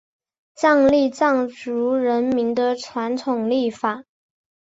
[0.55, 4.03] 藏历藏族人民的传统历法。